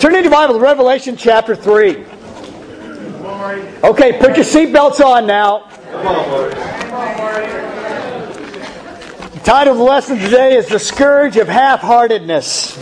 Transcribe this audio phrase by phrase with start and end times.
[0.00, 2.06] Turn in your Bible to Revelation chapter 3.
[3.84, 5.68] Okay, put your seatbelts on now.
[9.34, 12.78] The title of the lesson today is The Scourge of Half Heartedness.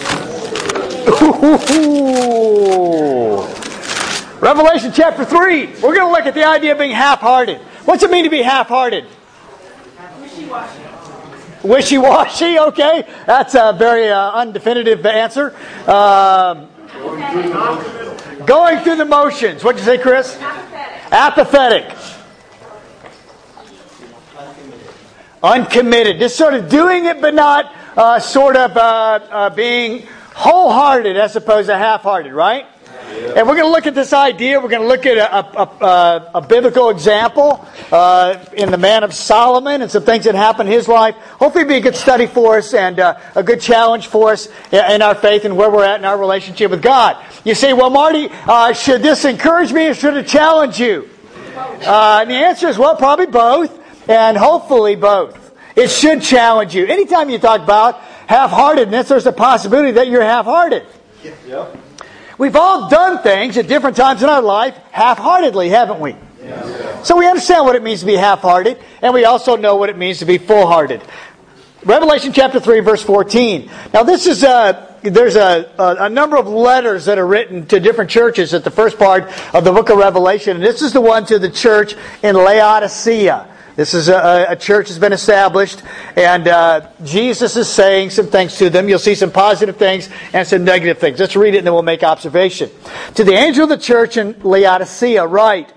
[4.41, 5.67] Revelation chapter 3.
[5.67, 7.59] We're going to look at the idea of being half hearted.
[7.85, 9.07] What's it mean to be half hearted?
[10.21, 10.83] Wishy washy,
[11.65, 13.09] Wishy washy, okay.
[13.27, 15.57] That's a very uh, undefinitive answer.
[15.91, 16.69] Um,
[18.47, 19.63] going through the motions.
[19.63, 20.37] What'd you say, Chris?
[20.41, 21.85] Apathetic.
[21.91, 21.97] Apathetic.
[25.43, 26.19] Uncommitted.
[26.19, 31.37] Just sort of doing it, but not uh, sort of uh, uh, being wholehearted as
[31.37, 32.67] opposed to half hearted, right?
[33.09, 34.61] And we're going to look at this idea.
[34.61, 39.05] We're going to look at a, a, a, a biblical example uh, in the man
[39.05, 41.15] of Solomon and some things that happened in his life.
[41.15, 45.03] Hopefully, be a good study for us and uh, a good challenge for us in
[45.03, 47.17] our faith and where we're at in our relationship with God.
[47.45, 51.09] You say, well, Marty, uh, should this encourage me or should it challenge you?
[51.57, 55.55] Uh, and the answer is, well, probably both, and hopefully both.
[55.77, 56.87] It should challenge you.
[56.87, 60.87] Anytime you talk about half heartedness, there's a possibility that you're half hearted.
[61.47, 61.88] Yep.
[62.39, 66.15] We've all done things at different times in our life half heartedly, haven't we?
[67.03, 69.91] So we understand what it means to be half hearted, and we also know what
[69.91, 71.03] it means to be full hearted.
[71.85, 73.71] Revelation chapter 3, verse 14.
[73.93, 77.81] Now, this is a, there's a, a, a number of letters that are written to
[77.81, 81.01] different churches at the first part of the book of Revelation, and this is the
[81.01, 83.49] one to the church in Laodicea.
[83.79, 85.85] This is a, a church that's been established,
[86.17, 88.89] and uh, Jesus is saying some things to them.
[88.89, 91.21] You'll see some positive things and some negative things.
[91.21, 92.71] Let's read it and then we'll make observation.
[93.15, 95.73] To the angel of the church in Laodicea, write,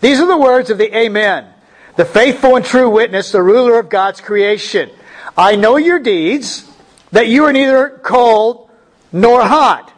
[0.00, 1.46] These are the words of the Amen,
[1.94, 4.90] the faithful and true witness, the ruler of God's creation.
[5.36, 6.68] I know your deeds,
[7.12, 8.68] that you are neither cold
[9.12, 9.92] nor hot.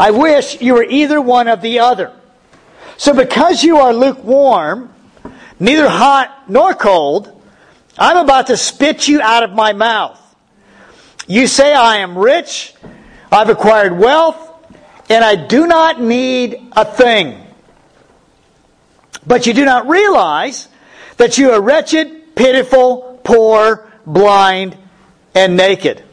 [0.00, 2.10] I wish you were either one of the other.
[2.96, 4.94] So because you are lukewarm,
[5.58, 7.32] neither hot nor cold,
[7.98, 10.20] I'm about to spit you out of my mouth.
[11.26, 12.74] You say, I am rich,
[13.32, 14.36] I've acquired wealth,
[15.08, 17.42] and I do not need a thing.
[19.26, 20.68] But you do not realize
[21.16, 24.76] that you are wretched, pitiful, poor, blind,
[25.34, 26.04] and naked.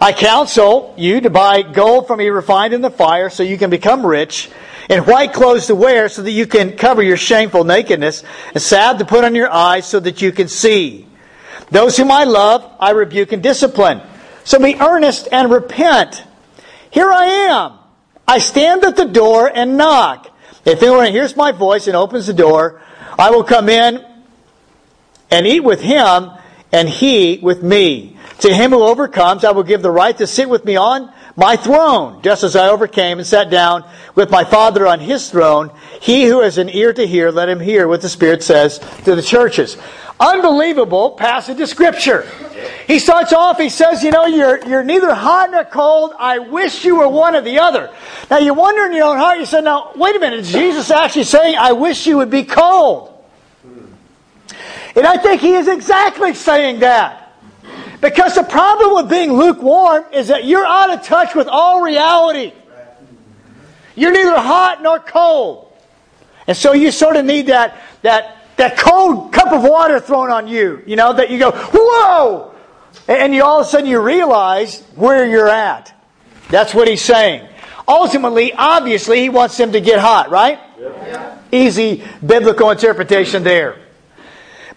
[0.00, 3.70] I counsel you to buy gold from me refined in the fire so you can
[3.70, 4.50] become rich
[4.90, 8.98] and white clothes to wear so that you can cover your shameful nakedness, and salve
[8.98, 11.06] to put on your eyes so that you can see.
[11.70, 14.02] Those whom I love, I rebuke and discipline.
[14.42, 16.24] So be earnest and repent.
[16.90, 17.78] Here I am.
[18.26, 20.28] I stand at the door and knock.
[20.64, 22.82] If anyone hears my voice and opens the door,
[23.16, 24.04] I will come in
[25.30, 26.32] and eat with him
[26.72, 28.16] and he with me.
[28.40, 31.56] To him who overcomes, I will give the right to sit with me on my
[31.56, 35.70] throne, just as I overcame and sat down with my Father on his throne.
[35.98, 39.16] He who has an ear to hear, let him hear what the Spirit says to
[39.16, 39.78] the churches.
[40.20, 42.28] Unbelievable passage of Scripture.
[42.86, 46.12] He starts off, he says, You know, you're, you're neither hot nor cold.
[46.18, 47.90] I wish you were one or the other.
[48.30, 50.90] Now, you wonder in your own heart, you say, Now, wait a minute, is Jesus
[50.90, 53.16] actually saying, I wish you would be cold?
[54.94, 57.19] And I think he is exactly saying that.
[58.00, 62.52] Because the problem with being lukewarm is that you're out of touch with all reality.
[63.94, 65.72] You're neither hot nor cold.
[66.46, 70.48] And so you sort of need that, that, that cold cup of water thrown on
[70.48, 72.54] you, you know, that you go, whoa!
[73.06, 75.94] And you all of a sudden you realize where you're at.
[76.48, 77.48] That's what he's saying.
[77.86, 80.58] Ultimately, obviously, he wants them to get hot, right?
[80.78, 81.44] Yep.
[81.52, 83.78] Easy biblical interpretation there.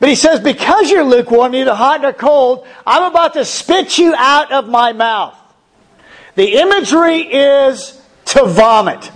[0.04, 4.14] But he says, because you're lukewarm, neither hot nor cold, I'm about to spit you
[4.14, 5.34] out of my mouth.
[6.36, 9.10] The imagery is to vomit.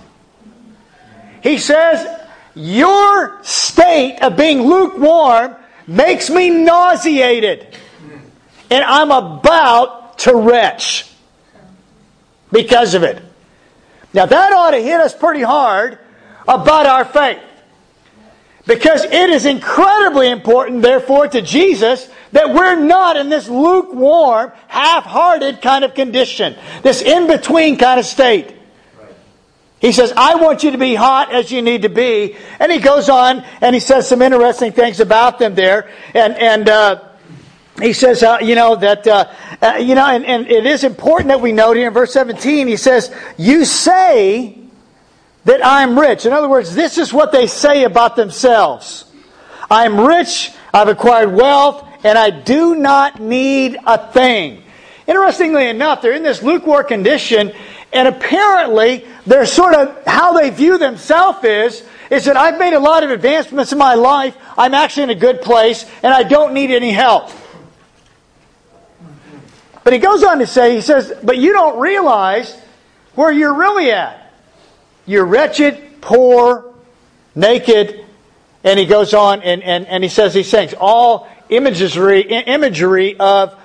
[1.42, 5.56] He says, your state of being lukewarm
[5.86, 7.66] makes me nauseated.
[8.70, 11.12] And I'm about to retch
[12.50, 13.22] because of it.
[14.14, 15.98] Now that ought to hit us pretty hard
[16.44, 17.42] about our faith.
[18.68, 25.04] Because it is incredibly important, therefore, to Jesus that we're not in this lukewarm, half
[25.04, 28.54] hearted kind of condition, this in between kind of state.
[29.80, 32.36] He says, I want you to be hot as you need to be.
[32.60, 35.88] And he goes on and he says some interesting things about them there.
[36.12, 37.04] And, and, uh,
[37.80, 39.32] he says, uh, you know, that, uh,
[39.62, 42.66] uh, you know, and, and it is important that we note here in verse 17,
[42.66, 44.58] he says, You say
[45.48, 46.26] that I'm rich.
[46.26, 49.06] In other words, this is what they say about themselves.
[49.70, 54.62] I'm rich, I've acquired wealth, and I do not need a thing.
[55.06, 57.54] Interestingly enough, they're in this lukewarm condition,
[57.90, 62.78] And apparently, they're sort of how they view themselves is is that I've made a
[62.78, 64.36] lot of advancements in my life.
[64.58, 67.30] I'm actually in a good place, and I don't need any help.
[69.84, 72.54] But he goes on to say, he says, but you don't realize
[73.14, 74.27] where you're really at.
[75.08, 76.74] You're wretched, poor,
[77.34, 78.04] naked,
[78.62, 80.74] and he goes on and, and, and he says these things.
[80.78, 83.58] All imagery, imagery of,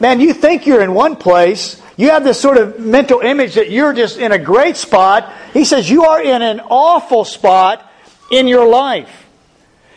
[0.00, 1.80] man, you think you're in one place.
[1.96, 5.32] You have this sort of mental image that you're just in a great spot.
[5.52, 7.88] He says you are in an awful spot
[8.32, 9.24] in your life.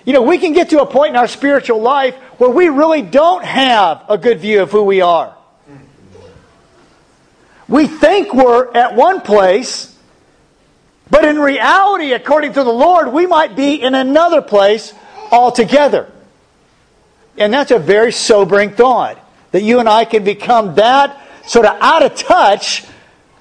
[0.05, 3.01] You know, we can get to a point in our spiritual life where we really
[3.01, 5.35] don't have a good view of who we are.
[7.67, 9.94] We think we're at one place,
[11.09, 14.93] but in reality, according to the Lord, we might be in another place
[15.31, 16.11] altogether.
[17.37, 19.19] And that's a very sobering thought
[19.51, 22.85] that you and I can become that sort of out of touch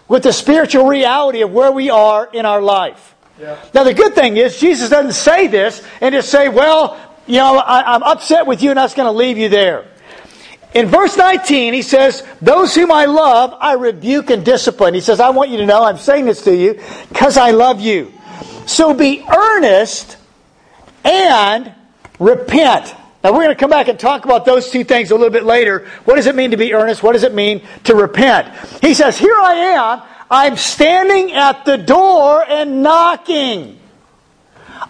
[0.09, 3.15] with the spiritual reality of where we are in our life.
[3.41, 3.59] Yeah.
[3.73, 7.57] Now, the good thing is, Jesus doesn't say this and just say, well, you know,
[7.57, 9.87] I, am upset with you and that's going to leave you there.
[10.75, 14.93] In verse 19, he says, Those whom I love, I rebuke and discipline.
[14.93, 17.81] He says, I want you to know I'm saying this to you because I love
[17.81, 18.13] you.
[18.67, 20.17] So be earnest
[21.05, 21.73] and
[22.19, 22.93] repent.
[23.23, 25.45] Now, we're going to come back and talk about those two things a little bit
[25.45, 25.89] later.
[26.05, 27.03] What does it mean to be earnest?
[27.03, 28.55] What does it mean to repent?
[28.83, 30.03] He says, Here I am.
[30.31, 33.79] I'm standing at the door and knocking.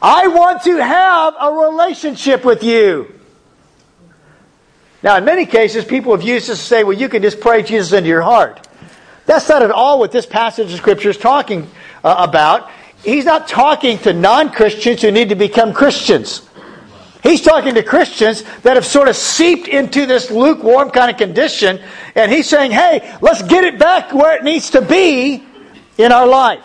[0.01, 3.21] I want to have a relationship with you.
[5.05, 7.63] Now, in many cases, people have used this to say, well, you can just pray
[7.63, 8.67] Jesus into your heart.
[9.27, 11.71] That's not at all what this passage of Scripture is talking
[12.03, 12.71] uh, about.
[13.05, 16.49] He's not talking to non Christians who need to become Christians.
[17.23, 21.83] He's talking to Christians that have sort of seeped into this lukewarm kind of condition,
[22.15, 25.45] and he's saying, hey, let's get it back where it needs to be
[25.99, 26.65] in our life.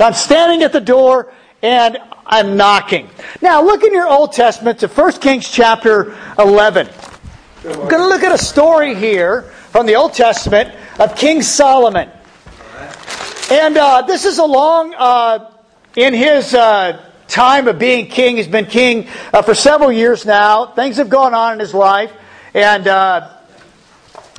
[0.00, 1.32] I'm standing at the door
[1.62, 3.08] and I'm knocking.
[3.40, 6.88] Now, look in your Old Testament to 1 Kings chapter 11.
[7.64, 12.08] We're going to look at a story here from the Old Testament of King Solomon.
[13.50, 15.50] And uh, this is along uh,
[15.96, 18.36] in his uh, time of being king.
[18.36, 20.66] He's been king uh, for several years now.
[20.66, 22.12] Things have gone on in his life.
[22.54, 23.28] And uh,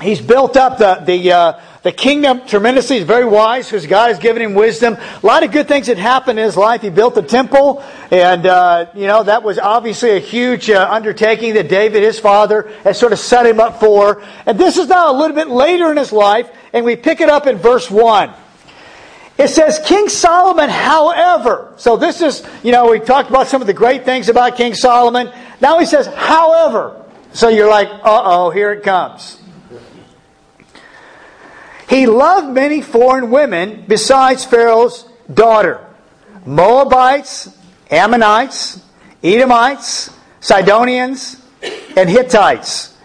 [0.01, 2.97] he's built up the, the uh, the kingdom tremendously.
[2.97, 4.95] He's very wise because God has given him wisdom.
[4.95, 6.81] A lot of good things had happened in his life.
[6.81, 11.53] He built the temple, and uh, you know that was obviously a huge uh, undertaking
[11.53, 14.21] that David, his father, has sort of set him up for.
[14.45, 17.29] And this is now a little bit later in his life, and we pick it
[17.29, 18.33] up in verse one.
[19.37, 21.73] It says, King Solomon, however.
[21.77, 24.73] So this is, you know, we talked about some of the great things about King
[24.73, 25.31] Solomon.
[25.61, 27.05] Now he says, however.
[27.31, 29.37] So you're like, uh oh, here it comes.
[31.89, 35.83] He loved many foreign women besides Pharaoh's daughter
[36.45, 37.49] Moabites,
[37.89, 38.81] Ammonites,
[39.23, 41.43] Edomites, Sidonians,
[41.97, 42.95] and Hittites.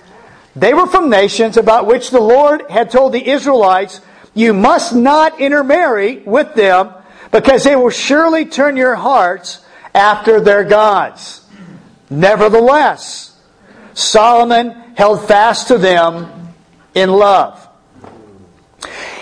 [0.54, 4.00] They were from nations about which the Lord had told the Israelites,
[4.34, 6.92] You must not intermarry with them,
[7.32, 9.64] because they will surely turn your hearts
[9.94, 11.40] after their gods.
[12.10, 13.36] Nevertheless,
[13.94, 16.52] Solomon held fast to them
[16.94, 17.63] in love.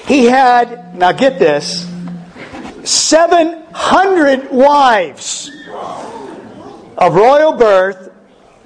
[0.07, 1.89] He had, now get this,
[2.85, 5.51] 700 wives
[6.99, 8.11] of royal birth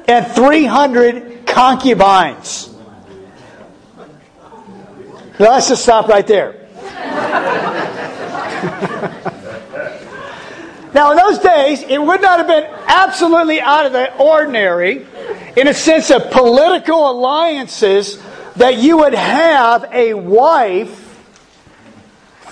[0.09, 2.75] and 300 concubines.
[5.38, 6.66] Now let's just stop right there.
[10.95, 15.07] now, in those days, it would not have been absolutely out of the ordinary
[15.57, 18.19] in a sense of political alliances
[18.57, 21.06] that you would have a wife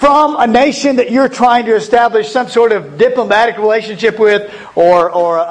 [0.05, 5.11] from a nation that you're trying to establish some sort of diplomatic relationship with or,
[5.11, 5.43] or a,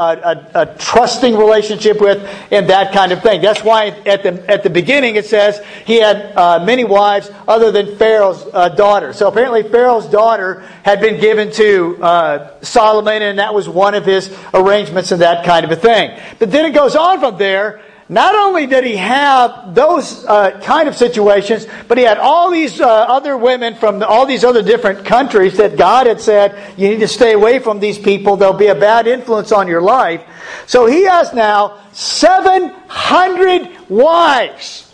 [0.54, 2.20] a, a, trusting relationship with
[2.52, 3.42] and that kind of thing.
[3.42, 7.72] That's why at the, at the beginning it says he had uh, many wives other
[7.72, 9.12] than Pharaoh's uh, daughter.
[9.12, 14.06] So apparently Pharaoh's daughter had been given to uh, Solomon and that was one of
[14.06, 16.22] his arrangements and that kind of a thing.
[16.38, 20.90] But then it goes on from there not only did he have those uh, kind
[20.90, 25.06] of situations, but he had all these uh, other women from all these other different
[25.06, 28.36] countries that God had said, you need to stay away from these people.
[28.36, 30.22] They'll be a bad influence on your life.
[30.68, 34.94] So he has now 700 wives.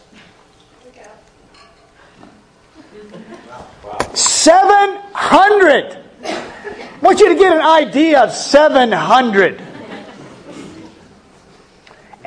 [4.14, 5.98] 700!
[6.24, 9.69] I want you to get an idea of 700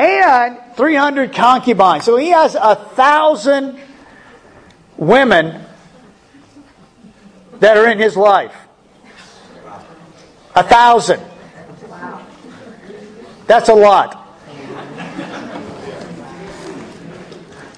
[0.02, 2.04] and 300 concubines.
[2.04, 3.78] So he has a thousand
[4.96, 5.64] women
[7.62, 8.54] that are in his life?
[10.54, 11.20] A thousand.
[13.46, 14.18] That's a lot.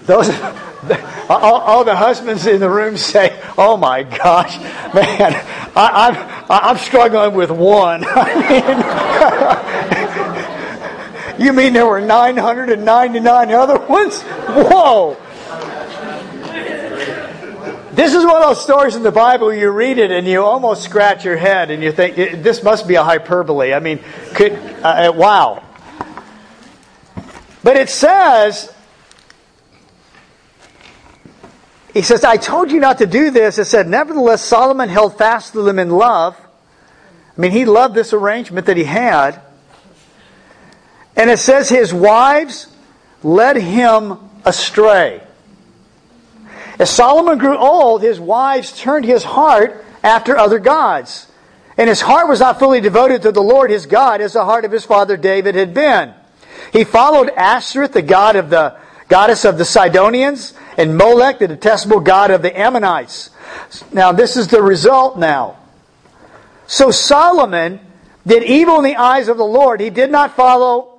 [0.07, 0.29] Those,
[1.31, 4.59] all, all, the husbands in the room say, "Oh my gosh,
[4.93, 5.35] man,
[5.75, 6.17] I, am
[6.51, 9.91] I'm, I'm struggling with one." I mean,
[11.39, 14.23] you mean there were 999 other ones?
[14.23, 15.17] Whoa!
[17.93, 20.83] This is one of those stories in the Bible you read it and you almost
[20.83, 23.73] scratch your head and you think this must be a hyperbole.
[23.73, 24.01] I mean,
[24.35, 25.63] could uh, uh wow.
[27.63, 28.75] But it says
[31.95, 33.57] He says, I told you not to do this.
[33.57, 36.37] It said, Nevertheless, Solomon held fast to them in love.
[36.37, 39.41] I mean, he loved this arrangement that he had.
[41.17, 42.67] And it says, His wives
[43.23, 45.23] led him astray.
[46.79, 51.31] As Solomon grew old, his wives turned his heart after other gods.
[51.77, 54.65] And his heart was not fully devoted to the Lord his God as the heart
[54.65, 56.15] of his father David had been.
[56.73, 58.77] He followed Ashtoreth, the god of the
[59.09, 63.31] goddess of the Sidonians, and Molech, the detestable god of the Ammonites.
[63.93, 65.57] Now, this is the result now.
[66.67, 67.81] So Solomon
[68.27, 69.81] did evil in the eyes of the Lord.
[69.81, 70.94] He did not follow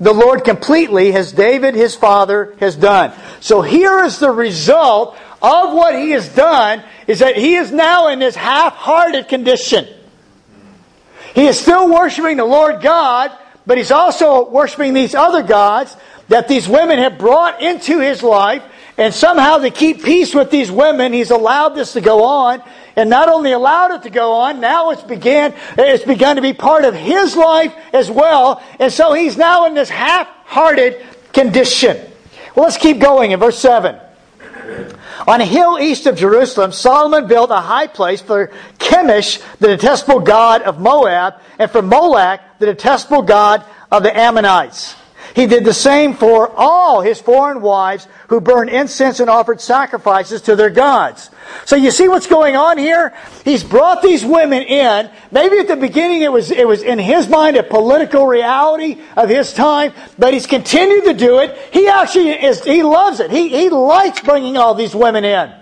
[0.00, 3.12] the Lord completely as David, his father, has done.
[3.40, 8.08] So here is the result of what he has done is that he is now
[8.08, 9.86] in this half-hearted condition.
[11.34, 13.30] He is still worshiping the Lord God,
[13.66, 15.96] but he's also worshiping these other gods
[16.28, 18.62] that these women have brought into his life.
[18.96, 22.62] And somehow to keep peace with these women, he's allowed this to go on.
[22.98, 26.52] And not only allowed it to go on, now it's began, it's begun to be
[26.52, 28.60] part of his life as well.
[28.80, 31.96] And so he's now in this half-hearted condition.
[32.56, 34.00] Well, let's keep going in verse 7.
[35.28, 40.18] On a hill east of Jerusalem, Solomon built a high place for Chemosh, the detestable
[40.18, 43.62] god of Moab, and for Molech, the detestable god
[43.92, 44.96] of the Ammonites.
[45.38, 50.42] He did the same for all his foreign wives who burned incense and offered sacrifices
[50.42, 51.30] to their gods.
[51.64, 53.14] So you see what's going on here?
[53.44, 55.08] He's brought these women in.
[55.30, 59.28] Maybe at the beginning it was, it was in his mind a political reality of
[59.28, 61.56] his time, but he's continued to do it.
[61.72, 63.30] He actually is, he loves it.
[63.30, 65.52] He, he likes bringing all these women in.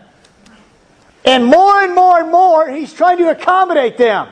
[1.27, 4.29] And more and more and more, he's trying to accommodate them.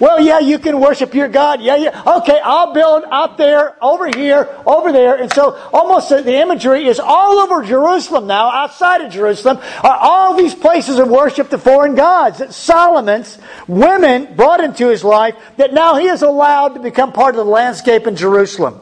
[0.00, 1.60] Well, yeah, you can worship your God.
[1.60, 2.02] Yeah, yeah.
[2.18, 5.16] Okay, I'll build up there, over here, over there.
[5.16, 10.36] And so almost the imagery is all over Jerusalem now, outside of Jerusalem, are all
[10.36, 15.74] these places of worship to foreign gods that Solomon's women brought into his life that
[15.74, 18.80] now he is allowed to become part of the landscape in Jerusalem.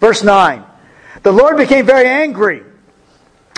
[0.00, 0.64] Verse 9.
[1.22, 2.62] The Lord became very angry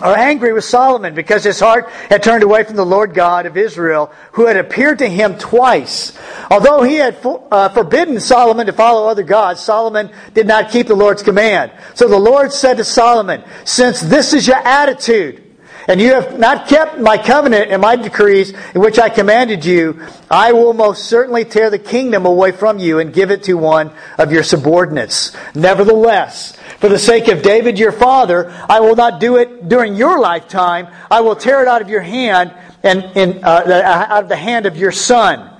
[0.01, 3.57] are angry with Solomon because his heart had turned away from the Lord God of
[3.57, 6.19] Israel, who had appeared to him twice.
[6.51, 10.95] Although he had uh, forbidden Solomon to follow other gods, Solomon did not keep the
[10.95, 11.73] Lord's command.
[11.95, 15.51] So the Lord said to Solomon, Since this is your attitude,
[15.89, 20.01] and you have not kept my covenant and my decrees in which I commanded you,
[20.31, 23.91] I will most certainly tear the kingdom away from you and give it to one
[24.19, 25.37] of your subordinates.
[25.55, 30.19] Nevertheless, for the sake of David your father, I will not do it during your
[30.19, 30.89] lifetime.
[31.11, 34.65] I will tear it out of your hand and in, uh, out of the hand
[34.65, 35.51] of your son.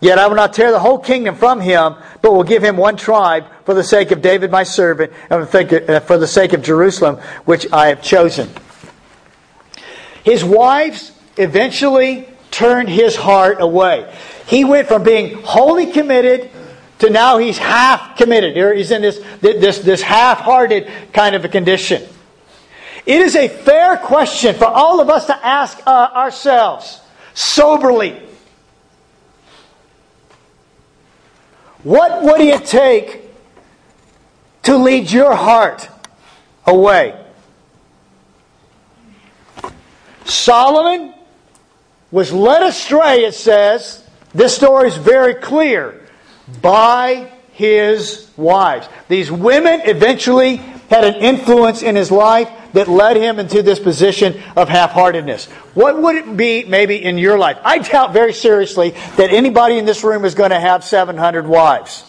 [0.00, 2.96] Yet I will not tear the whole kingdom from him, but will give him one
[2.96, 7.16] tribe for the sake of David my servant and for the sake of Jerusalem,
[7.46, 8.50] which I have chosen.
[10.22, 14.12] His wives eventually turned his heart away.
[14.46, 16.50] He went from being wholly committed
[17.02, 18.56] to now he's half committed.
[18.76, 22.00] He's in this, this, this half hearted kind of a condition.
[23.04, 27.00] It is a fair question for all of us to ask uh, ourselves
[27.34, 28.22] soberly.
[31.82, 33.22] What would it take
[34.62, 35.88] to lead your heart
[36.64, 37.20] away?
[40.24, 41.14] Solomon
[42.12, 44.06] was led astray, it says.
[44.32, 46.01] This story is very clear
[46.60, 48.88] by his wives.
[49.08, 54.40] These women eventually had an influence in his life that led him into this position
[54.56, 55.46] of half heartedness.
[55.74, 57.58] What would it be maybe in your life?
[57.62, 62.08] I doubt very seriously that anybody in this room is going to have 700 wives.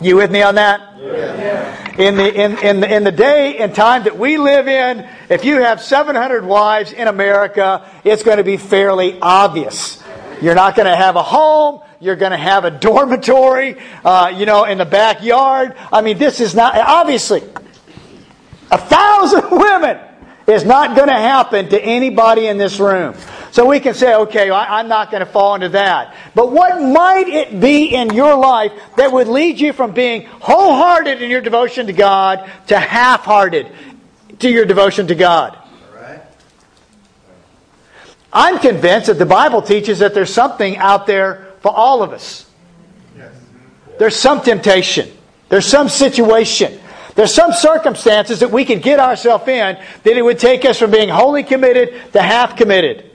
[0.00, 0.80] You with me on that?
[1.00, 1.96] Yeah.
[1.96, 5.44] In the in, in the in the day and time that we live in, if
[5.44, 10.02] you have 700 wives in America, it's going to be fairly obvious.
[10.42, 11.80] You're not going to have a home.
[12.04, 15.74] You're going to have a dormitory, uh, you know, in the backyard.
[15.90, 17.42] I mean, this is not, obviously,
[18.70, 19.98] a thousand women
[20.46, 23.14] is not going to happen to anybody in this room.
[23.52, 26.14] So we can say, okay, I'm not going to fall into that.
[26.34, 31.22] But what might it be in your life that would lead you from being wholehearted
[31.22, 33.72] in your devotion to God to half hearted
[34.40, 35.56] to your devotion to God?
[38.30, 42.44] I'm convinced that the Bible teaches that there's something out there for all of us.
[43.98, 45.10] There's some temptation.
[45.48, 46.78] There's some situation.
[47.14, 50.90] There's some circumstances that we could get ourselves in that it would take us from
[50.90, 53.10] being wholly committed to half committed.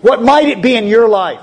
[0.00, 1.40] What might it be in your life?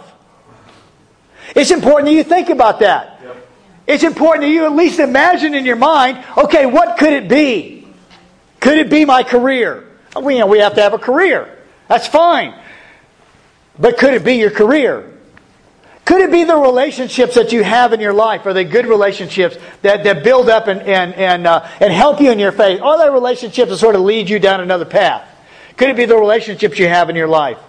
[1.53, 3.19] It's important that you think about that.
[3.21, 3.47] Yep.
[3.87, 7.85] It's important that you at least imagine in your mind, okay, what could it be?
[8.61, 9.85] Could it be my career?
[10.15, 11.57] We, you know, we have to have a career.
[11.89, 12.53] That's fine.
[13.77, 15.18] But could it be your career?
[16.09, 18.43] Could it be the relationships that you have in your life?
[18.47, 22.31] Are they good relationships that, that build up and, and, and, uh, and help you
[22.31, 22.81] in your faith?
[22.81, 25.29] Or are they relationships that sort of lead you down another path?
[25.77, 27.59] Could it be the relationships you have in your life?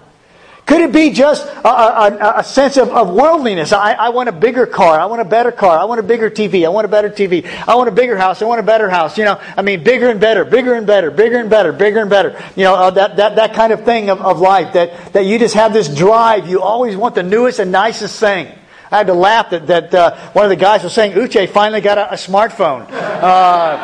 [0.71, 3.73] Could it be just a, a, a sense of, of worldliness?
[3.73, 5.01] I, I, want a bigger car.
[5.01, 5.77] I want a better car.
[5.77, 6.65] I want a bigger TV.
[6.65, 7.45] I want a better TV.
[7.67, 8.41] I want a bigger house.
[8.41, 9.19] I want a better house.
[9.19, 12.09] You know, I mean, bigger and better, bigger and better, bigger and better, bigger and
[12.09, 12.41] better.
[12.55, 15.41] You know, uh, that, that, that kind of thing of, of life that, that you
[15.41, 16.49] just have this drive.
[16.49, 18.57] You always want the newest and nicest thing.
[18.93, 21.81] I had to laugh that, that uh, one of the guys was saying Uche finally
[21.81, 22.87] got a, a smartphone.
[22.93, 23.77] Uh,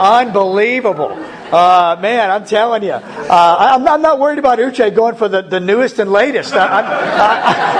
[0.26, 1.18] unbelievable.
[1.52, 5.42] Uh, man, I'm telling you, uh, I'm, I'm, not worried about Uche going for the,
[5.42, 6.54] the newest and latest.
[6.54, 6.80] I, I,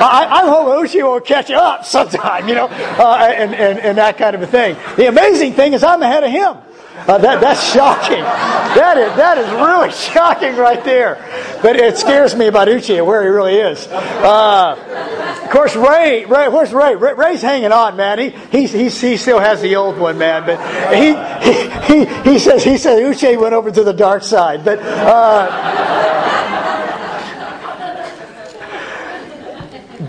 [0.00, 4.19] I, I, hope Uche will catch up sometime, you know, uh, and, and, and that
[4.19, 4.77] kind of a thing.
[4.97, 6.70] The amazing thing is I'm ahead of him.
[7.07, 8.23] Uh, that, that's shocking.
[8.23, 11.16] That is, that is really shocking right there.
[11.62, 13.87] But it scares me about Uche where he really is.
[13.88, 16.95] Uh, of course, Ray, Ray, where's Ray?
[16.95, 17.14] Ray?
[17.14, 18.19] Ray's hanging on, man.
[18.19, 20.47] He, he, he, he still has the old one, man.
[20.47, 20.59] But
[20.95, 21.14] he,
[21.50, 24.64] he, he, he says, he says Uche went over to the dark side.
[24.64, 26.20] But, uh,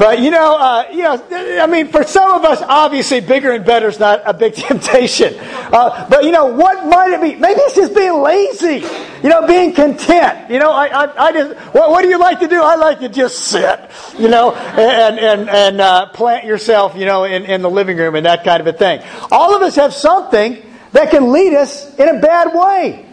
[0.01, 3.63] But you know, uh, you know, I mean, for some of us, obviously, bigger and
[3.63, 5.36] better is not a big temptation.
[5.38, 7.36] Uh, but you know, what might it be?
[7.36, 8.84] Maybe it's just being lazy.
[9.21, 10.49] You know, being content.
[10.49, 12.63] You know, I, I, I just, what, what, do you like to do?
[12.63, 13.91] I like to just sit.
[14.17, 16.95] You know, and and and uh, plant yourself.
[16.95, 19.04] You know, in, in the living room and that kind of a thing.
[19.30, 23.06] All of us have something that can lead us in a bad way.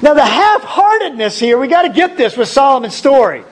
[0.00, 3.44] Now, the half-heartedness here, we got to get this with Solomon's story.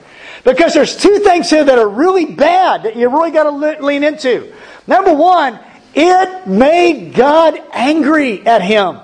[0.43, 4.03] Because there's two things here that are really bad that you really got to lean
[4.03, 4.53] into.
[4.87, 5.59] Number one,
[5.93, 8.99] it made God angry at him.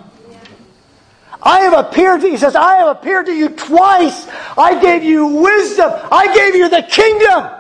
[1.41, 4.27] I have appeared to, you, he says, I have appeared to you twice.
[4.57, 5.91] I gave you wisdom.
[6.11, 7.51] I gave you the kingdom.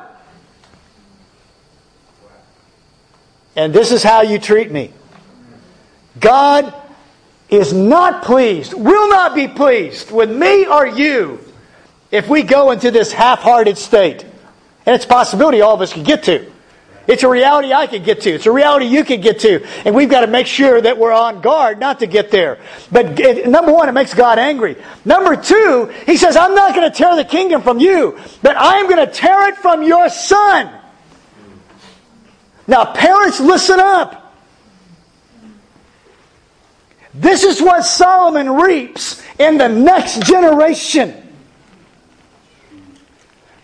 [3.55, 4.91] And this is how you treat me.
[6.19, 6.73] God
[7.49, 11.44] is not pleased, will not be pleased with me or you
[12.15, 14.23] if we go into this half hearted state,
[14.85, 16.49] and it's a possibility all of us could get to.
[17.07, 18.31] It's a reality I could get to.
[18.31, 19.63] It's a reality you could get to.
[19.85, 22.57] And we've got to make sure that we're on guard not to get there.
[22.91, 24.75] But it, number one, it makes God angry.
[25.03, 28.89] Number two, he says, I'm not going to tear the kingdom from you, but I'm
[28.89, 30.71] going to tear it from your son.
[32.65, 34.33] Now, parents, listen up.
[37.13, 41.24] This is what Solomon reaps in the next generation.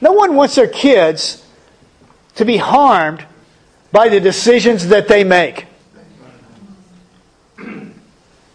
[0.01, 1.45] No one wants their kids
[2.35, 3.23] to be harmed
[3.91, 5.67] by the decisions that they make.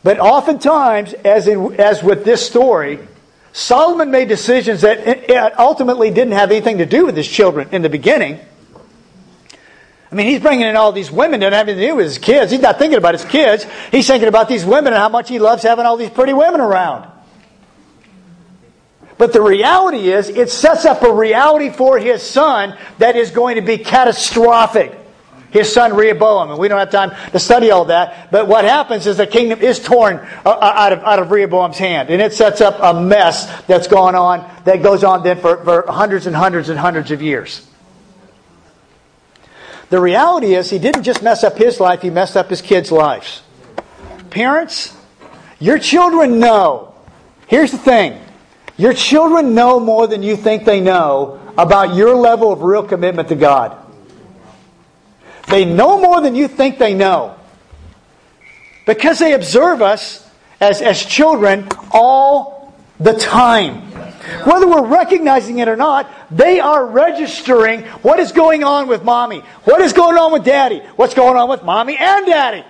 [0.02, 3.00] But oftentimes, as, in, as with this story,
[3.52, 7.68] Solomon made decisions that eh, eh, ultimately didn't have anything to do with his children
[7.72, 8.38] in the beginning.
[10.10, 12.18] I mean, he's bringing in all these women that have anything to do with his
[12.18, 12.52] kids.
[12.52, 13.66] He's not thinking about his kids.
[13.90, 16.60] He's thinking about these women and how much he loves having all these pretty women
[16.60, 17.10] around.
[19.18, 23.56] But the reality is, it sets up a reality for his son that is going
[23.56, 24.92] to be catastrophic.
[25.50, 28.30] His son Rehoboam, and we don't have time to study all that.
[28.30, 31.78] But what happens is the kingdom is torn uh, uh, out of, out of Rehoboam's
[31.78, 35.64] hand, and it sets up a mess that's going on, that goes on then for,
[35.64, 37.66] for hundreds and hundreds and hundreds of years.
[39.88, 42.92] The reality is, he didn't just mess up his life, he messed up his kids'
[42.92, 43.42] lives.
[44.28, 44.94] Parents,
[45.58, 46.94] your children know.
[47.46, 48.20] Here's the thing
[48.76, 53.28] your children know more than you think they know about your level of real commitment
[53.28, 53.76] to God.
[55.48, 57.36] They know more than you think they know.
[58.84, 60.28] Because they observe us
[60.60, 63.82] as, as children all the time.
[64.44, 69.40] Whether we're recognizing it or not, they are registering what is going on with mommy,
[69.64, 72.64] what is going on with daddy, what's going on with mommy and daddy.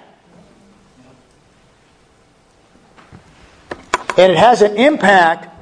[4.19, 5.56] And it has an impact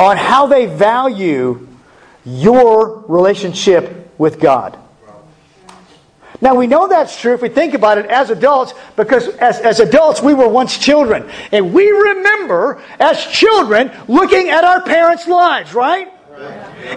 [0.00, 1.68] on how they value
[2.24, 4.78] your relationship with God.
[6.40, 9.78] Now, we know that's true if we think about it as adults, because as, as
[9.78, 11.28] adults, we were once children.
[11.52, 16.08] And we remember, as children, looking at our parents' lives, right?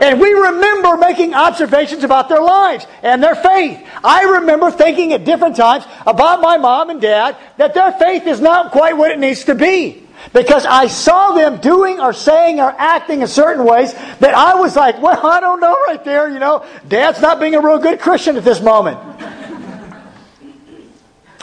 [0.02, 3.86] And we remember making observations about their lives and their faith.
[4.02, 8.40] I remember thinking at different times about my mom and dad that their faith is
[8.40, 10.03] not quite what it needs to be.
[10.32, 14.76] Because I saw them doing or saying or acting in certain ways that I was
[14.76, 16.66] like, well, I don't know right there, you know.
[16.88, 19.00] Dad's not being a real good Christian at this moment.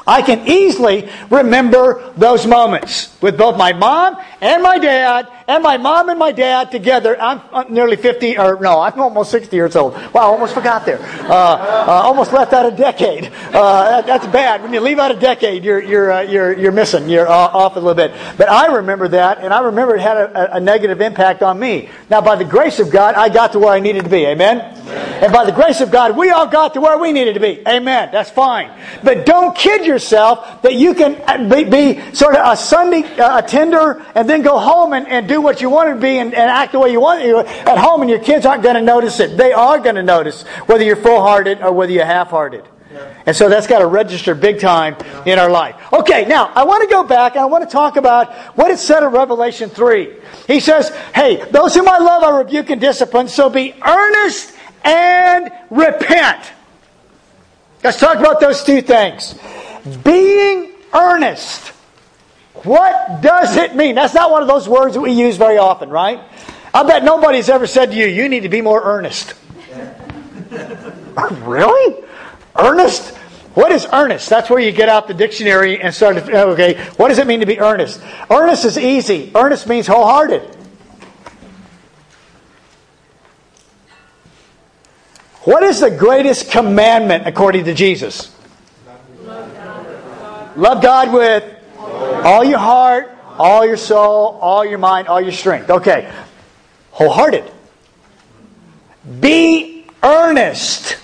[0.06, 5.76] I can easily remember those moments with both my mom and my dad, and my
[5.76, 7.20] mom and my dad together.
[7.20, 7.40] I'm
[7.72, 9.94] nearly 50, or no, I'm almost 60 years old.
[9.94, 10.98] Wow, I almost forgot there.
[11.00, 13.26] Uh, uh, almost left out a decade.
[13.26, 14.62] Uh, that, that's bad.
[14.62, 17.08] When you leave out a decade, you're, you're, uh, you're, you're missing.
[17.08, 18.12] You're off a little bit.
[18.36, 21.88] But I remember that, and I remember it had a, a, negative impact on me.
[22.08, 24.24] Now, by the grace of God, I got to where I needed to be.
[24.26, 24.60] Amen?
[24.60, 24.80] Amen?
[25.22, 27.62] And by the grace of God, we all got to where we needed to be.
[27.68, 28.08] Amen.
[28.10, 28.70] That's fine.
[29.04, 34.04] But don't kid yourself that you can be, be sort of a Sunday uh, attender
[34.14, 36.72] and then go home and, and do what you want to be and, and act
[36.72, 39.36] the way you want to at home, and your kids aren't going to notice it.
[39.36, 42.64] They are going to notice whether you're full hearted or whether you're half hearted.
[43.26, 45.76] And so that's got to register big time in our life.
[45.92, 48.78] Okay, now I want to go back and I want to talk about what it
[48.78, 50.16] said in Revelation 3.
[50.46, 55.52] He says, Hey, those whom I love I rebuke and discipline, so be earnest and
[55.70, 56.50] repent.
[57.84, 59.38] Let's talk about those two things.
[60.02, 61.72] Being earnest.
[62.54, 63.94] What does it mean?
[63.94, 66.20] That's not one of those words that we use very often, right?
[66.74, 69.34] I bet nobody's ever said to you, you need to be more earnest.
[71.42, 72.04] really?
[72.56, 73.16] Earnest?
[73.54, 74.28] What is earnest?
[74.28, 77.40] That's where you get out the dictionary and start to, okay, what does it mean
[77.40, 78.00] to be earnest?
[78.30, 79.32] Earnest is easy.
[79.34, 80.56] Earnest means wholehearted.
[85.42, 88.34] What is the greatest commandment according to Jesus?
[89.24, 91.59] Love God, Love God with
[92.24, 95.70] all your heart, all your soul, all your mind, all your strength.
[95.70, 96.12] Okay.
[96.90, 97.50] Wholehearted.
[99.20, 100.98] Be earnest.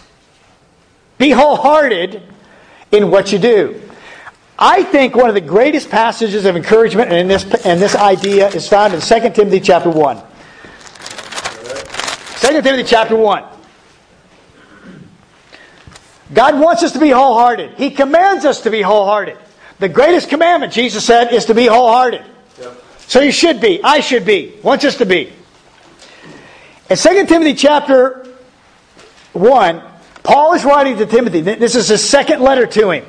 [1.18, 2.22] Be wholehearted
[2.92, 3.82] in what you do.
[4.58, 8.68] I think one of the greatest passages of encouragement in this, in this idea is
[8.68, 10.22] found in 2 Timothy chapter 1.
[12.40, 13.44] 2 Timothy chapter 1.
[16.32, 17.72] God wants us to be wholehearted.
[17.74, 19.38] He commands us to be wholehearted.
[19.78, 22.24] The greatest commandment, Jesus said, is to be wholehearted.
[22.58, 22.82] Yep.
[23.08, 23.82] So you should be.
[23.82, 24.54] I should be.
[24.62, 25.32] Wants us to be.
[26.88, 28.26] In 2 Timothy chapter
[29.32, 29.82] 1,
[30.22, 31.40] Paul is writing to Timothy.
[31.40, 33.04] This is his second letter to him.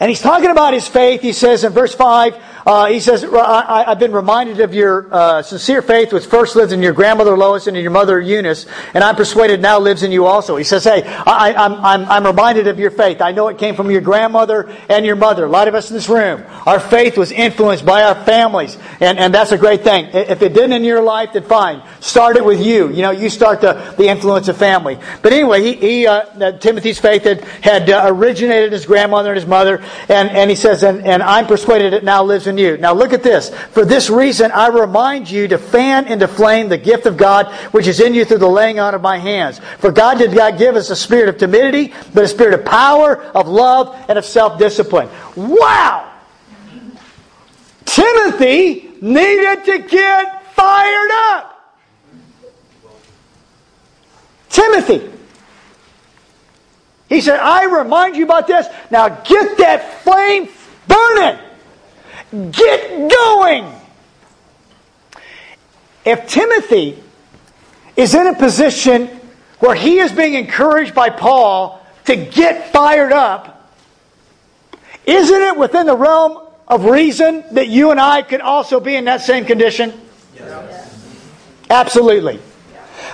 [0.00, 1.20] And he's talking about his faith.
[1.20, 2.34] He says in verse 5,
[2.66, 6.72] uh, he says, I, have been reminded of your uh, sincere faith, which first lived
[6.72, 10.12] in your grandmother Lois and in your mother Eunice, and I'm persuaded now lives in
[10.12, 10.56] you also.
[10.56, 13.20] He says, Hey, I, am I'm, I'm, reminded of your faith.
[13.20, 15.44] I know it came from your grandmother and your mother.
[15.44, 19.18] A lot of us in this room, our faith was influenced by our families, and,
[19.18, 20.06] and that's a great thing.
[20.12, 21.82] If it didn't in your life, then fine.
[22.00, 22.90] Start it with you.
[22.90, 24.98] You know, you start the, the influence of family.
[25.20, 29.48] But anyway, he, he uh, Timothy's faith had, had uh, originated his grandmother and his
[29.48, 32.76] mother, and, and he says, and, and I'm persuaded it now lives in you.
[32.76, 33.50] Now look at this.
[33.70, 37.86] For this reason, I remind you to fan into flame the gift of God which
[37.86, 39.60] is in you through the laying on of my hands.
[39.78, 43.22] For God did not give us a spirit of timidity, but a spirit of power,
[43.22, 45.08] of love, and of self-discipline.
[45.36, 46.12] Wow!
[47.84, 51.48] Timothy needed to get fired up.
[54.48, 55.10] Timothy.
[57.08, 58.66] He said, I remind you about this.
[58.90, 60.48] Now get that flame
[60.86, 61.38] burning.
[62.32, 63.70] Get going.
[66.04, 67.02] If Timothy
[67.94, 69.08] is in a position
[69.58, 73.70] where he is being encouraged by Paul to get fired up,
[75.04, 79.04] isn't it within the realm of reason that you and I could also be in
[79.04, 79.92] that same condition?
[80.34, 80.88] Yes.
[81.68, 82.40] Absolutely.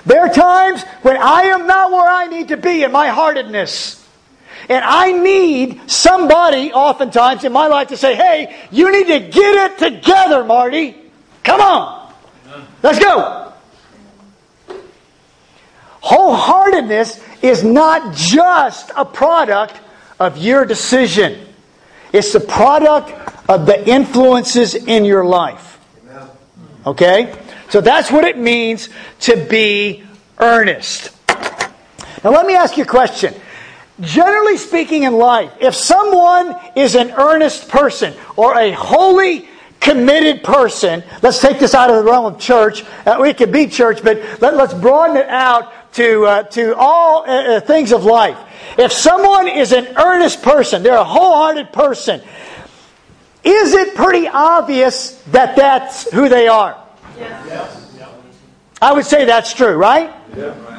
[0.07, 3.98] There are times when I am not where I need to be in my heartedness.
[4.69, 9.73] And I need somebody, oftentimes in my life, to say, hey, you need to get
[9.73, 10.97] it together, Marty.
[11.43, 12.13] Come on.
[12.83, 13.53] Let's go.
[16.03, 19.81] Wholeheartedness is not just a product
[20.19, 21.47] of your decision,
[22.13, 23.11] it's the product
[23.49, 25.79] of the influences in your life.
[26.87, 27.35] Okay?
[27.71, 28.89] So that's what it means
[29.21, 30.05] to be
[30.39, 31.11] earnest.
[32.25, 33.35] Now, let me ask you a question.
[34.01, 39.49] Generally speaking in life, if someone is an earnest person or a holy,
[39.81, 42.85] committed person, let's take this out of the realm of church.
[43.07, 47.23] Uh, it could be church, but let, us broaden it out to, uh, to all
[47.23, 48.39] uh, uh, things of life.
[48.79, 52.21] If someone is an earnest person, they're a wholehearted person,
[53.45, 56.77] is it pretty obvious that that's who they are?
[57.17, 57.85] Yes.
[58.81, 60.13] I would say that's true, right?
[60.37, 60.78] Yeah.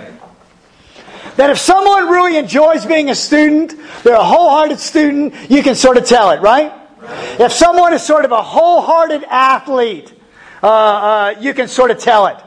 [1.35, 5.97] That if someone really enjoys being a student, they're a wholehearted student, you can sort
[5.97, 6.71] of tell it, right?
[7.01, 7.41] right.
[7.41, 10.13] If someone is sort of a wholehearted athlete,
[10.61, 12.37] uh, uh, you can sort of tell it.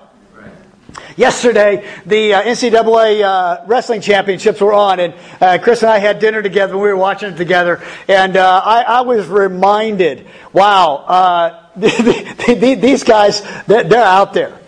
[1.17, 6.19] Yesterday, the uh, NCAA uh, wrestling championships were on, and uh, Chris and I had
[6.19, 6.77] dinner together.
[6.77, 13.43] We were watching it together, and uh, I, I, was reminded, wow, uh, these guys,
[13.67, 14.59] they're out there.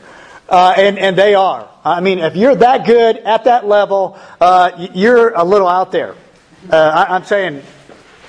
[0.48, 1.68] Uh, and, and they are.
[1.84, 6.14] I mean, if you're that good at that level, uh, you're a little out there.
[6.70, 7.62] Uh, I, I'm saying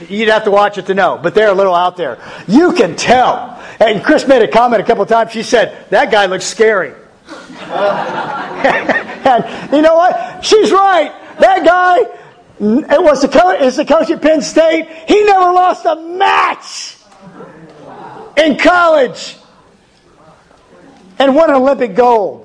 [0.10, 2.18] You'd have to watch it to know, but they're a little out there.
[2.48, 3.64] You can tell.
[3.80, 5.32] And Chris made a comment a couple times.
[5.32, 6.90] She said, That guy looks scary.
[7.30, 7.74] and
[9.74, 10.44] you know what?
[10.44, 11.14] She's right.
[11.40, 12.00] That guy
[12.58, 14.88] it was the coach, is the coach at Penn State.
[15.08, 16.96] He never lost a match
[18.38, 19.36] in college
[21.20, 22.45] and won an Olympic gold.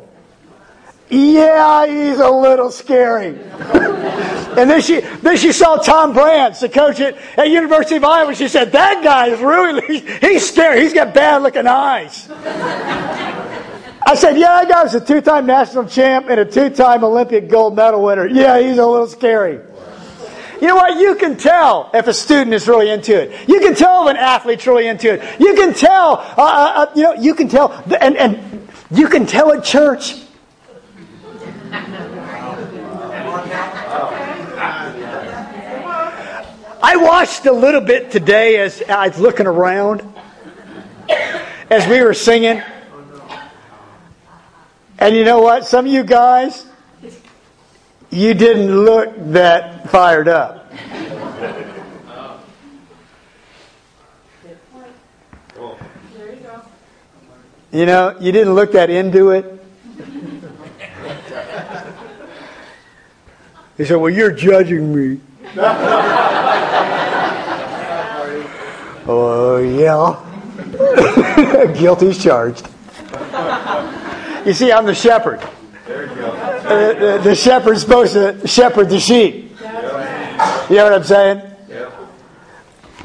[1.11, 3.29] Yeah, he's a little scary.
[3.29, 8.35] and then she then she saw Tom Brands, the coach at, at University of Iowa.
[8.35, 10.83] She said, "That guy is really he's scary.
[10.83, 12.29] He's got bad looking eyes."
[14.03, 18.03] I said, yeah, that guy's a two-time national champ and a two-time Olympic gold medal
[18.03, 18.27] winner.
[18.27, 19.61] Yeah, he's a little scary.
[20.61, 20.99] You know what?
[20.99, 23.49] You can tell if a student is really into it.
[23.49, 25.40] You can tell if an athlete's really into it.
[25.40, 29.27] You can tell, uh, uh, uh you know, you can tell, and, and you can
[29.27, 30.16] tell at church.
[36.83, 40.02] I watched a little bit today as I was looking around
[41.70, 42.62] as we were singing.
[44.98, 45.64] And you know what?
[45.66, 46.66] Some of you guys,
[48.11, 50.72] you didn't look that fired up.
[57.72, 59.60] You know, you didn't look that into it.
[63.81, 65.21] He said, Well, you're judging me.
[69.07, 70.27] oh, yeah.
[71.79, 72.69] Guilty's charged.
[74.45, 75.40] You see, I'm the shepherd.
[75.87, 76.27] There you go.
[76.27, 79.57] Uh, the, the, shepherd's supposed to shepherd the sheep.
[79.59, 81.40] You know what I'm saying?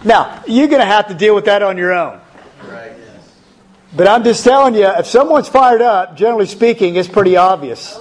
[0.04, 2.20] Now, you're going to have to deal with that on your own.
[3.96, 7.98] But I'm just telling you, if someone's fired up, generally speaking, it's pretty obvious.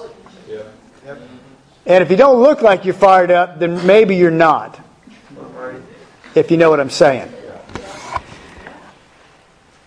[1.85, 4.79] And if you don't look like you're fired up, then maybe you're not.
[6.33, 7.31] If you know what I'm saying.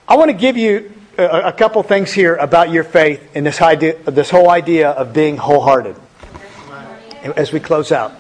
[0.07, 3.99] I want to give you a, couple things here about your faith and this idea,
[4.05, 5.97] this whole idea of being wholehearted.
[7.37, 8.13] As we close out,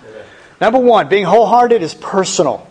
[0.60, 2.68] number one, being wholehearted is personal.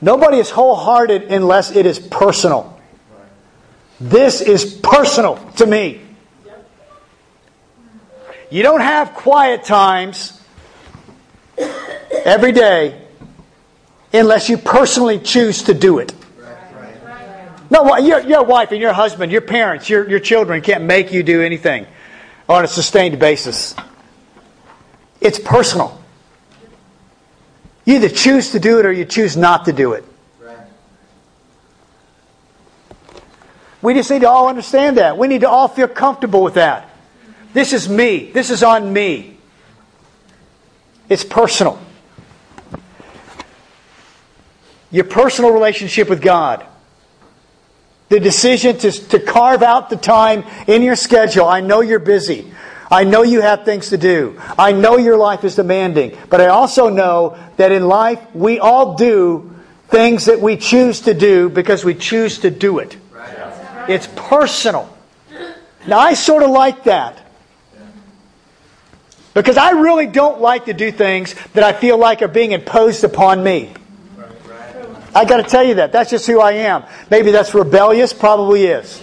[0.00, 2.78] Nobody is wholehearted unless it is personal.
[4.00, 6.00] This is personal to me.
[8.52, 10.38] You don't have quiet times
[12.22, 13.00] every day
[14.12, 16.12] unless you personally choose to do it.
[17.70, 21.22] No, your, your wife and your husband, your parents, your, your children can't make you
[21.22, 21.86] do anything
[22.46, 23.74] on a sustained basis.
[25.22, 25.98] It's personal.
[27.86, 30.04] You either choose to do it or you choose not to do it.
[33.80, 35.16] We just need to all understand that.
[35.16, 36.90] We need to all feel comfortable with that.
[37.52, 38.30] This is me.
[38.32, 39.36] This is on me.
[41.08, 41.78] It's personal.
[44.90, 46.66] Your personal relationship with God.
[48.08, 51.46] The decision to, to carve out the time in your schedule.
[51.46, 52.52] I know you're busy.
[52.90, 54.38] I know you have things to do.
[54.58, 56.16] I know your life is demanding.
[56.28, 59.54] But I also know that in life, we all do
[59.88, 62.96] things that we choose to do because we choose to do it.
[63.88, 64.94] It's personal.
[65.86, 67.18] Now, I sort of like that.
[69.34, 73.02] Because I really don't like to do things that I feel like are being imposed
[73.04, 73.72] upon me.
[75.14, 75.92] I got to tell you that.
[75.92, 76.84] That's just who I am.
[77.10, 79.02] Maybe that's rebellious, probably is.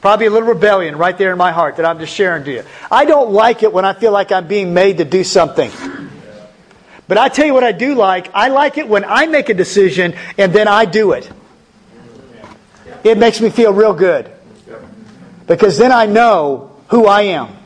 [0.00, 2.64] Probably a little rebellion right there in my heart that I'm just sharing to you.
[2.90, 5.70] I don't like it when I feel like I'm being made to do something.
[7.08, 8.30] But I tell you what I do like.
[8.34, 11.28] I like it when I make a decision and then I do it.
[13.02, 14.30] It makes me feel real good.
[15.46, 17.57] Because then I know who I am.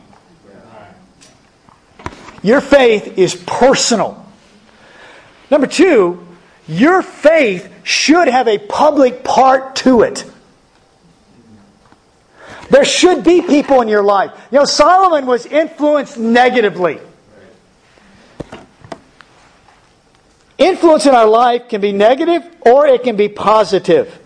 [2.43, 4.23] Your faith is personal.
[5.49, 6.27] Number two,
[6.67, 10.25] your faith should have a public part to it.
[12.69, 14.31] There should be people in your life.
[14.51, 16.99] You know, Solomon was influenced negatively.
[20.57, 24.19] Influence in our life can be negative or it can be positive.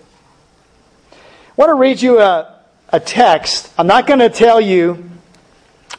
[1.11, 1.15] I
[1.55, 3.73] want to read you a, a text.
[3.77, 5.09] I'm not going to tell you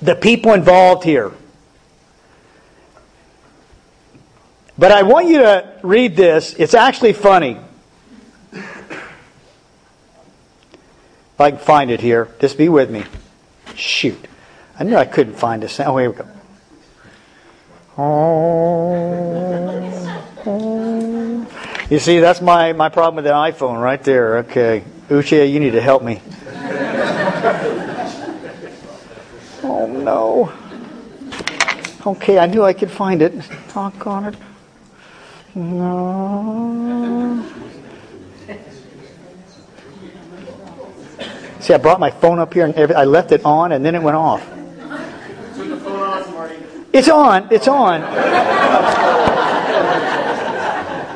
[0.00, 1.32] the people involved here.
[4.78, 6.54] But I want you to read this.
[6.54, 7.58] It's actually funny.
[8.52, 9.00] If
[11.40, 13.04] I can find it here, just be with me.
[13.74, 14.28] Shoot.
[14.78, 15.80] I knew I couldn't find this.
[15.80, 16.26] Oh, here we go.
[21.90, 24.38] You see, that's my, my problem with the iPhone right there.
[24.38, 24.84] Okay.
[25.08, 26.20] Uche, you need to help me.
[29.62, 30.52] oh, no.
[32.06, 33.42] Okay, I knew I could find it.
[33.70, 34.34] Talk on it.
[35.58, 37.44] No.
[41.58, 44.02] See, I brought my phone up here and I left it on and then it
[44.02, 44.46] went off.
[44.46, 46.54] Turn the phone off, Marty.
[46.92, 47.48] It's on.
[47.50, 48.04] It's on.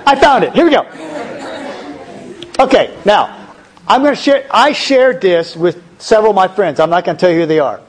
[0.04, 0.52] I found it.
[0.54, 0.88] Here we go.
[2.58, 3.46] Okay, now
[3.86, 4.48] I'm going to share.
[4.50, 6.80] I shared this with several of my friends.
[6.80, 7.80] I'm not going to tell you who they are,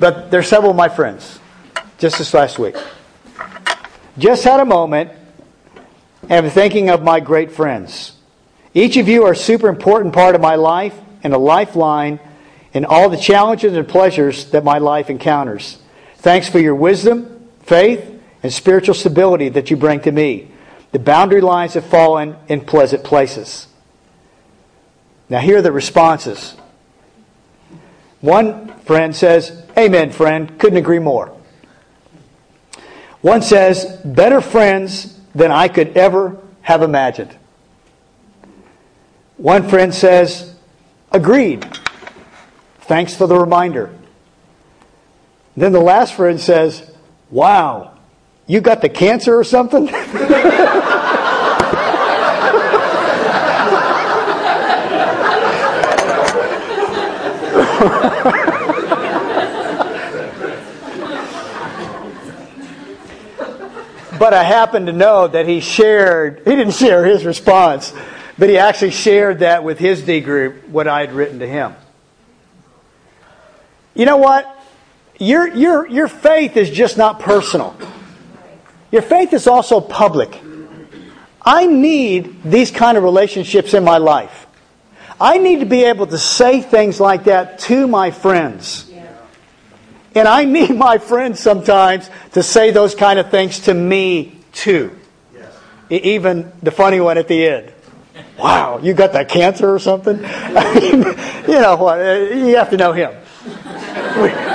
[0.00, 1.38] but they're several of my friends.
[1.98, 2.74] Just this last week,
[4.16, 5.12] just had a moment
[6.30, 8.12] I'm thinking of my great friends.
[8.74, 12.20] Each of you are a super important part of my life and a lifeline
[12.74, 15.78] in all the challenges and pleasures that my life encounters.
[16.16, 20.50] Thanks for your wisdom, faith, and spiritual stability that you bring to me.
[20.92, 23.66] The boundary lines have fallen in pleasant places.
[25.30, 26.56] Now, here are the responses.
[28.20, 30.58] One friend says, Amen, friend.
[30.58, 31.34] Couldn't agree more.
[33.22, 37.36] One says, Better friends than I could ever have imagined.
[39.36, 40.54] One friend says,
[41.12, 41.66] Agreed.
[42.80, 43.94] Thanks for the reminder.
[45.56, 46.90] Then the last friend says,
[47.30, 47.98] Wow,
[48.46, 49.88] you got the cancer or something?
[64.18, 67.92] but I happen to know that he shared, he didn't share his response,
[68.38, 71.74] but he actually shared that with his D group, what I had written to him.
[73.94, 74.54] You know what?
[75.18, 77.76] Your, your, your faith is just not personal.
[78.92, 80.40] Your faith is also public.
[81.42, 84.46] I need these kind of relationships in my life.
[85.20, 88.87] I need to be able to say things like that to my friends.
[90.18, 94.96] And I need my friends sometimes to say those kind of things to me too.
[95.32, 95.56] Yes.
[95.90, 97.72] Even the funny one at the end.
[98.38, 100.20] Wow, you got that cancer or something?
[100.24, 100.98] I mean,
[101.48, 102.00] you know what?
[102.00, 103.14] Uh, you have to know him.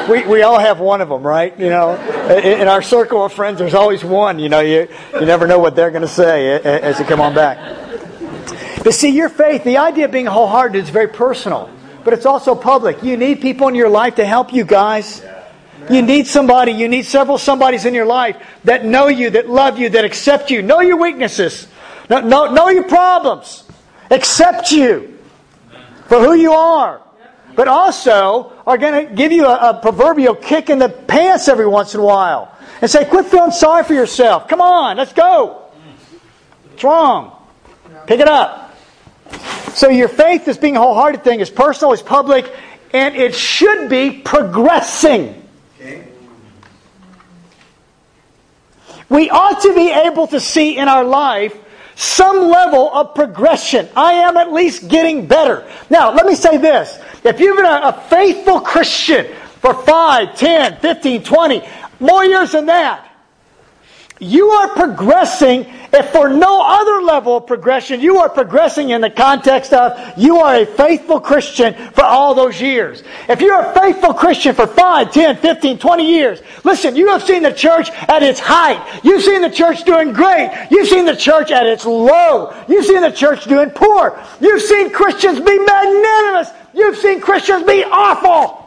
[0.08, 1.58] We, we, we all have one of them, right?
[1.58, 1.96] You know,
[2.30, 4.40] in our circle of friends, there's always one.
[4.40, 7.34] You know, you, you never know what they're going to say as you come on
[7.34, 7.58] back.
[8.84, 11.70] But see, your faith, the idea of being wholehearted is very personal,
[12.04, 13.02] but it's also public.
[13.02, 15.24] You need people in your life to help you guys.
[15.90, 19.78] You need somebody, you need several somebodies in your life that know you, that love
[19.78, 21.68] you, that accept you, know your weaknesses,
[22.10, 23.64] know, know, know your problems,
[24.10, 25.20] accept you
[26.08, 27.02] for who you are,
[27.56, 31.68] but also are going to give you a, a proverbial kick in the pants every
[31.68, 34.48] once in a while and say, quit feeling sorry for yourself.
[34.48, 35.70] Come on, let's go.
[36.70, 37.38] What's wrong?
[38.08, 38.76] Pick it up.
[39.74, 42.52] So your faith, this being a wholehearted thing, is personal, is public,
[42.94, 45.43] and it should be progressing.
[49.10, 51.56] We ought to be able to see in our life
[51.96, 53.88] some level of progression.
[53.96, 55.68] I am at least getting better.
[55.90, 57.00] Now, let me say this.
[57.24, 59.28] If you've been a, a faithful Christian
[59.62, 61.62] for 5, 10, 15, 20,
[62.00, 63.13] more years than that,
[64.20, 69.10] you are progressing, if for no other level of progression, you are progressing in the
[69.10, 73.04] context of you are a faithful Christian for all those years.
[73.28, 77.44] If you're a faithful Christian for 5, 10, 15, 20 years, listen, you have seen
[77.44, 79.02] the church at its height.
[79.04, 80.68] You've seen the church doing great.
[80.70, 82.54] You've seen the church at its low.
[82.68, 84.22] You've seen the church doing poor.
[84.40, 86.50] You've seen Christians be magnanimous.
[86.74, 88.60] You've seen Christians be awful.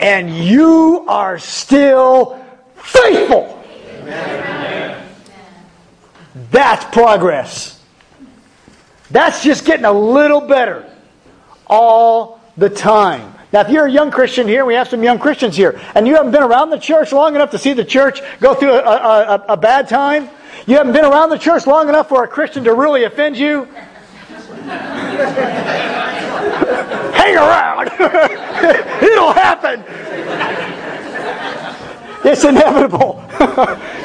[0.00, 2.39] And you are still
[2.82, 3.62] faithful.
[4.02, 5.06] Amen.
[6.50, 7.80] That's progress.
[9.10, 10.88] That's just getting a little better
[11.66, 13.34] all the time.
[13.52, 16.14] Now, if you're a young Christian here, we have some young Christians here, and you
[16.14, 19.24] haven't been around the church long enough to see the church go through a, a,
[19.24, 20.30] a, a bad time,
[20.66, 23.64] You haven't been around the church long enough for a Christian to really offend you?
[27.14, 27.88] Hang around.
[29.02, 29.82] It'll happen.
[32.24, 33.24] It's inevitable.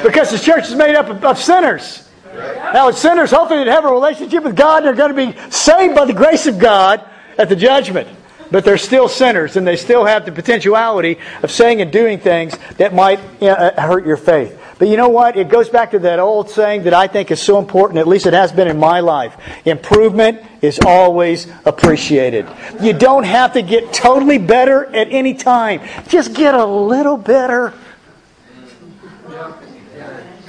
[0.04, 2.08] because the church is made up of, of sinners.
[2.34, 5.96] Now, sinners hopefully that have a relationship with God and they're going to be saved
[5.96, 7.04] by the grace of God
[7.38, 8.08] at the judgment.
[8.52, 12.58] But they're still sinners and they still have the potentiality of saying and doing things
[12.78, 14.60] that might uh, hurt your faith.
[14.78, 15.38] But you know what?
[15.38, 18.26] It goes back to that old saying that I think is so important, at least
[18.26, 19.38] it has been in my life.
[19.64, 22.46] Improvement is always appreciated.
[22.82, 25.82] You don't have to get totally better at any time.
[26.10, 27.74] Just get a little better.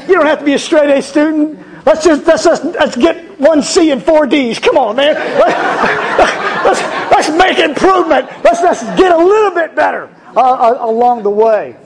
[0.08, 1.58] You don't have to be a straight A student.
[1.84, 4.58] Let's just let's, just, let's get one C and four D's.
[4.58, 5.14] Come on, man.
[5.14, 6.80] Let's, let's,
[7.10, 8.28] let's make improvement.
[8.42, 11.76] Let's, let's get a little bit better uh, uh, along the way.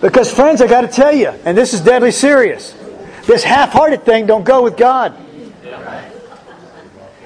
[0.00, 2.72] Because, friends, I got to tell you, and this is deadly serious.
[3.26, 5.14] This half-hearted thing don't go with God.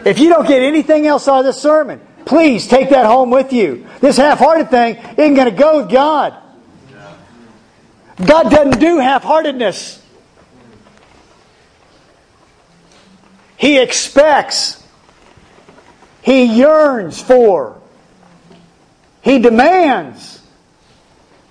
[0.06, 3.52] If you don't get anything else out of this sermon, please take that home with
[3.52, 3.86] you.
[4.00, 6.41] This half-hearted thing isn't going to go with God.
[8.26, 10.00] God doesn't do half-heartedness.
[13.56, 14.82] He expects,
[16.22, 17.80] He yearns for,
[19.22, 20.42] He demands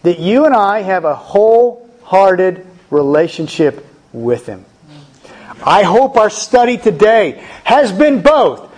[0.03, 4.65] that you and I have a wholehearted relationship with Him.
[5.63, 8.69] I hope our study today has been both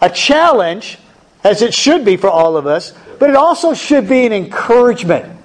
[0.00, 0.98] a challenge,
[1.44, 5.39] as it should be for all of us, but it also should be an encouragement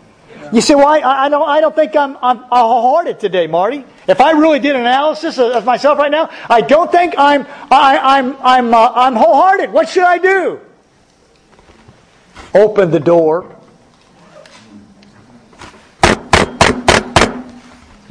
[0.52, 3.86] you say, well, I, I, don't, I don't think I'm, I'm wholehearted today, Marty.
[4.08, 7.46] If I really did an analysis of, of myself right now, I don't think I'm,
[7.72, 9.72] I, I'm, I'm, uh, I'm wholehearted.
[9.72, 10.60] What should I do?
[12.54, 13.56] Open the door.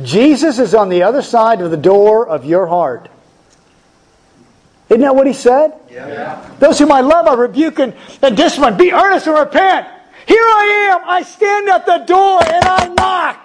[0.03, 3.09] Jesus is on the other side of the door of your heart.
[4.89, 5.73] Isn't that what he said?
[5.91, 6.51] Yeah.
[6.59, 8.77] Those whom I love, I rebuke and, and discipline.
[8.77, 9.89] Be earnest and repent.
[10.27, 11.09] Here I am.
[11.09, 13.41] I stand at the door and I knock.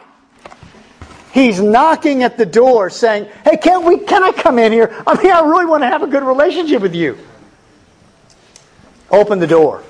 [1.32, 5.04] He's knocking at the door saying, Hey, can we can I come in here?
[5.06, 7.18] I mean, I really want to have a good relationship with you.
[9.12, 9.84] Open the door.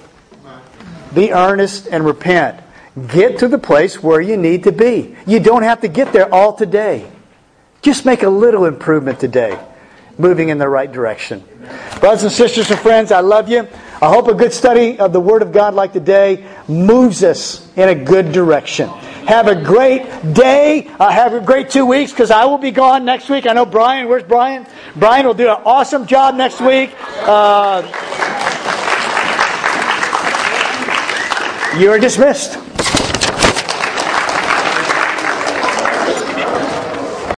[1.13, 2.61] Be earnest and repent.
[3.07, 5.15] Get to the place where you need to be.
[5.25, 7.09] You don't have to get there all today.
[7.81, 9.57] Just make a little improvement today,
[10.17, 11.43] moving in the right direction.
[11.99, 13.67] Brothers and sisters and friends, I love you.
[14.01, 17.89] I hope a good study of the Word of God like today moves us in
[17.89, 18.87] a good direction.
[19.27, 20.87] Have a great day.
[20.97, 23.45] Uh, have a great two weeks because I will be gone next week.
[23.45, 24.07] I know Brian.
[24.07, 24.65] Where's Brian?
[24.95, 26.91] Brian will do an awesome job next week.
[27.27, 27.81] Uh,
[31.77, 32.68] you are dismissed.